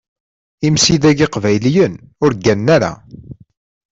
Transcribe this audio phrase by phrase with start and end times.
[0.67, 2.91] Imsidag iqbayliyen ur gganen ara.